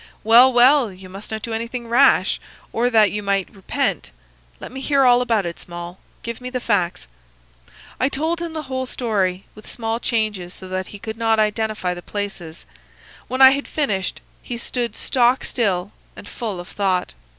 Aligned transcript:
"'Well, 0.23 0.51
well, 0.51 0.91
you 0.91 1.09
must 1.09 1.29
not 1.29 1.43
do 1.43 1.53
anything 1.53 1.87
rash, 1.87 2.39
or 2.73 2.89
that 2.89 3.11
you 3.11 3.21
might 3.21 3.53
repent. 3.53 4.09
Let 4.59 4.71
me 4.71 4.81
hear 4.81 5.05
all 5.05 5.21
about 5.21 5.45
it, 5.45 5.59
Small. 5.59 5.99
Give 6.23 6.41
me 6.41 6.49
the 6.49 6.59
facts.' 6.59 7.05
"I 7.99 8.09
told 8.09 8.39
him 8.41 8.53
the 8.53 8.63
whole 8.63 8.87
story, 8.87 9.45
with 9.53 9.69
small 9.69 9.99
changes 9.99 10.55
so 10.55 10.67
that 10.69 10.87
he 10.87 10.97
could 10.97 11.17
not 11.17 11.37
identify 11.39 11.93
the 11.93 12.01
places. 12.01 12.65
When 13.27 13.43
I 13.43 13.51
had 13.51 13.67
finished 13.67 14.21
he 14.41 14.57
stood 14.57 14.95
stock 14.95 15.43
still 15.45 15.91
and 16.15 16.27
full 16.27 16.59
of 16.59 16.67
thought. 16.69 17.13